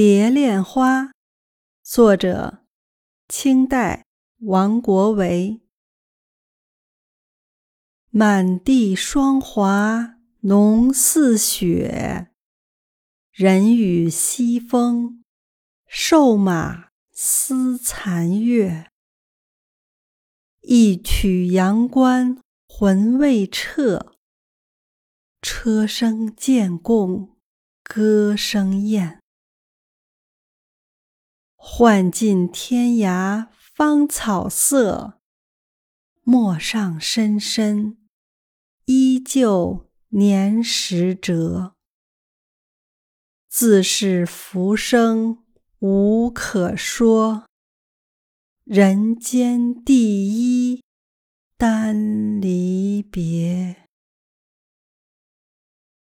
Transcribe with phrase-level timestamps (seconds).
[0.00, 1.10] 蝶恋花，
[1.82, 2.64] 作者
[3.26, 4.06] 清代
[4.42, 5.60] 王国维。
[8.10, 12.30] 满地霜华浓似雪，
[13.32, 15.24] 人语西风，
[15.88, 18.92] 瘦马思残月。
[20.60, 24.14] 一曲阳关魂未彻，
[25.42, 27.36] 车声渐共
[27.82, 29.20] 歌声咽。
[31.70, 35.20] 换尽天涯芳草色，
[36.22, 37.98] 陌上深深
[38.86, 41.74] 依旧年时辙。
[43.48, 45.44] 自是浮生
[45.78, 47.46] 无可说，
[48.64, 50.82] 人间第一
[51.56, 53.47] 单离别。